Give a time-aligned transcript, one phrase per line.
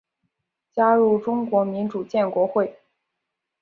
[0.71, 2.79] 加入中国民主建国会。